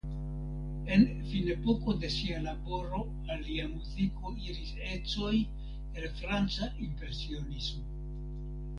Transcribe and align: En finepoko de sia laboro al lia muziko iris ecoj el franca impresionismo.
En 0.95 1.03
finepoko 1.31 1.93
de 2.05 2.09
sia 2.15 2.39
laboro 2.47 3.03
al 3.35 3.45
lia 3.51 3.67
muziko 3.75 4.33
iris 4.49 4.75
ecoj 4.97 5.33
el 5.45 6.11
franca 6.23 6.75
impresionismo. 6.91 7.89